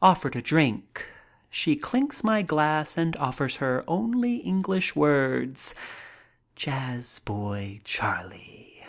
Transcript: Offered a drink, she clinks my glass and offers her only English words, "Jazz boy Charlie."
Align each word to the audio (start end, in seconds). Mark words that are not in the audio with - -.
Offered 0.00 0.34
a 0.36 0.40
drink, 0.40 1.06
she 1.50 1.76
clinks 1.76 2.24
my 2.24 2.40
glass 2.40 2.96
and 2.96 3.14
offers 3.18 3.56
her 3.56 3.84
only 3.86 4.36
English 4.36 4.96
words, 4.96 5.74
"Jazz 6.54 7.18
boy 7.18 7.82
Charlie." 7.84 8.86